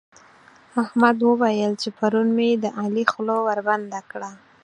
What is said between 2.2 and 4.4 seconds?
مې د علي خوله وربنده کړه.